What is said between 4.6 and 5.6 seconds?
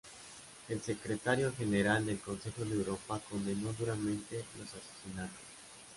asesinatos.